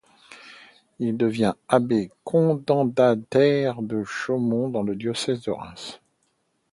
[0.97, 5.99] Il devient abbé commendataire de Chaumont dans le diocèse de Reims.